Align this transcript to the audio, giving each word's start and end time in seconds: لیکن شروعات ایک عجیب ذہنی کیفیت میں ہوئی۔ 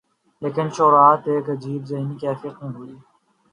لیکن 0.41 0.67
شروعات 0.75 1.21
ایک 1.27 1.45
عجیب 1.49 1.81
ذہنی 1.89 2.15
کیفیت 2.21 2.55
میں 2.63 2.71
ہوئی۔ 2.75 2.95